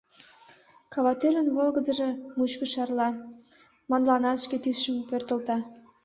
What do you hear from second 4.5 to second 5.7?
тӱсшым пӧртылта.